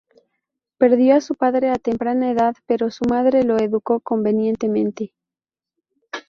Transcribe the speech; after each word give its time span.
Perdió 0.79 1.15
a 1.15 1.21
su 1.21 1.35
padre 1.35 1.69
a 1.69 1.75
temprana 1.77 2.31
edad 2.31 2.55
pero 2.65 2.89
su 2.89 3.05
madre 3.07 3.43
lo 3.43 3.59
educó 3.59 3.99
convenientemente. 3.99 5.13